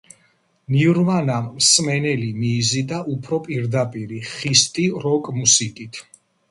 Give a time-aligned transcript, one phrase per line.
[0.75, 6.07] ნირვანამ მსმენელი მიიზიდა უფრო პირდაპირი, ხისტი როკ მუსიკით.